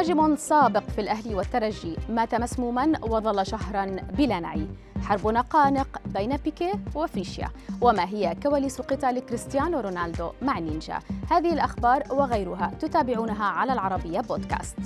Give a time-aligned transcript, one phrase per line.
[0.00, 1.96] مهاجم سابق في الأهلي والترجي.
[2.08, 3.84] مات مسموما وظل شهرا
[4.18, 4.66] بلا نعي
[5.02, 7.48] حرب نقانق بين بيكي وفريشيا
[7.80, 10.98] وما هي كواليس قتال كريستيانو رونالدو مع نينجا؟
[11.30, 14.76] هذه الأخبار وغيرها تتابعونها على العربية بودكاست.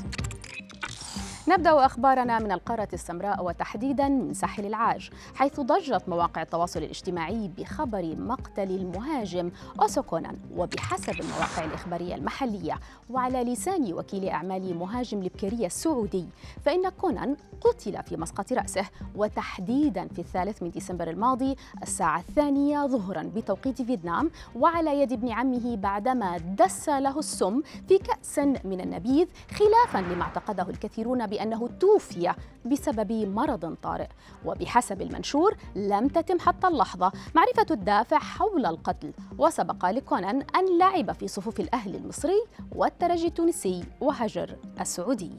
[1.48, 8.16] نبدأ أخبارنا من القارة السمراء وتحديدا من ساحل العاج حيث ضجت مواقع التواصل الاجتماعي بخبر
[8.18, 12.78] مقتل المهاجم أوسو كونان وبحسب المواقع الإخبارية المحلية.
[13.10, 16.26] وعلى لسان وكيل أعمال مهاجم لبكيريا السعودي
[16.64, 18.84] فإن كونان قتل في مسقط رأسه
[19.16, 24.30] وتحديدا في الثالث من ديسمبر الماضي الساعة الثانية ظهرا بتوقيت فيتنام.
[24.56, 30.70] وعلى يد ابن عمه بعدما دس له السم في كأس من النبيذ خلافا لما اعتقده
[30.70, 32.34] الكثيرون بأنه توفي
[32.64, 34.08] بسبب مرض طارئ
[34.44, 37.12] وبحسب المنشور لم تتم حتى اللحظة.
[37.34, 44.56] معرفة الدافع حول القتل وسبق لكونان أن لعب في صفوف الأهلي المصري والترجي التونسي وهجر
[44.80, 45.30] السعودي.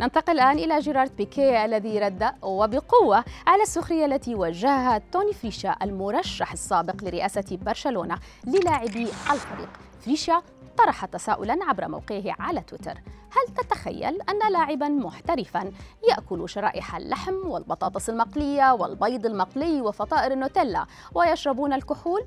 [0.00, 6.52] ننتقل الآن إلى جيرارد بيكي الذي رد وبقوة على السخرية التي وجهها توني فريشا المرشح
[6.52, 9.68] السابق لرئاسة برشلونة للاعبي الفريق.
[10.00, 10.42] فريشا
[10.84, 12.94] طرح تساؤلا عبر موقعه على تويتر.
[13.30, 15.72] هل تتخيل أن لاعبا محترفا
[16.08, 22.26] يأكل شرائح اللحم والبطاطس المقلية والبيض المقلي وفطائر النوتيلا ويشربون الكحول؟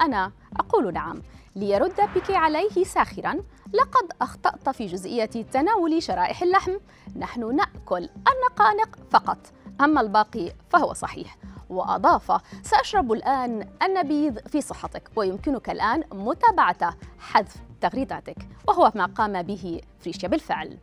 [0.00, 1.22] أنا أقول نعم.
[1.56, 3.34] ليرد بيكي عليه ساخرا
[3.72, 6.72] لقد أخطأت في جزئية تناول شرائح اللحم.
[7.16, 9.38] نحن نأكل النقانق فقط.
[9.80, 11.36] أما الباقي فهو صحيح.
[11.70, 19.80] وأضاف سأشرب الآن النبيذ في صحتك ويمكنك الآن متابعة حذف تغريداتك وهو ما قام به
[20.00, 20.78] فريشيا بالفعل.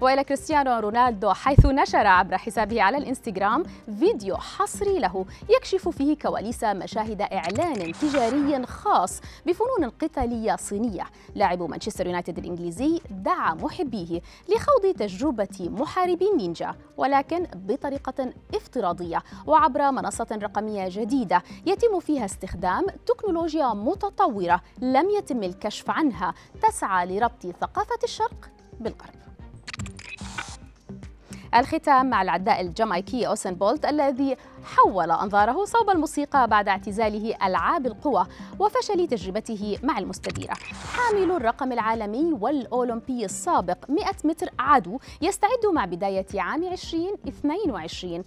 [0.00, 3.62] وإلى كريستيانو رونالدو حيث نشر عبر حسابه على الإنستغرام
[3.98, 11.04] فيديو حصري له يكشف فيه كواليس مشاهد إعلان تجاري خاص بفنون قتالية صينية.
[11.34, 19.22] لاعب مانشستر يونايتد الإنجليزي دعا محبيه لخوض تجربة محاربي النينجا ولكن بطريقة افتراضية.
[19.46, 27.46] وعبر منصة رقمية جديدة يتم فيها استخدام تكنولوجيا متطورة لم يتم الكشف عنها تسعى لربط
[27.60, 28.50] ثقافة الشرق
[28.80, 29.29] بالغرب.
[31.54, 38.26] الختام مع العداء الجامايكي أوسين بولت الذي حول أنظاره صوب الموسيقى بعد اعتزاله ألعاب القوى
[38.58, 40.54] وفشل تجربته مع المستديرة.
[40.94, 48.24] حامل الرقم العالمي والأولمبي السابق 100 متر عدو يستعد مع بداية عام 2022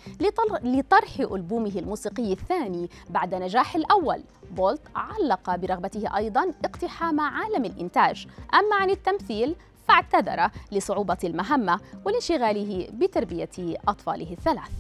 [0.63, 4.23] لطرح ألبومه الموسيقي الثاني بعد نجاح الأول.
[4.51, 8.28] بولت علق برغبته أيضا اقتحام عالم الإنتاج.
[8.53, 9.56] أما عن التمثيل
[9.88, 14.71] فاعتذر لصعوبة المهمة ولانشغاله بتربية أطفاله الثلاث.